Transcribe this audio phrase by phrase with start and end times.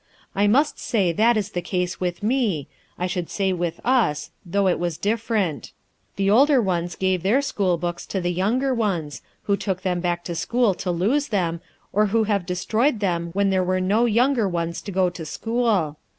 [0.33, 2.67] I must say that is the case with me,
[2.97, 5.73] I should say with us, though it was different.
[6.15, 10.23] The older ones gave their school books to the younger ones, who took them back
[10.23, 11.61] to school to lose them,
[11.93, 15.99] or who have destroyed them when there were no younger ones to go to school.